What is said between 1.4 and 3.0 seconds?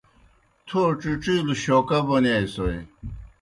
شوکا بونِیائےسوئے۔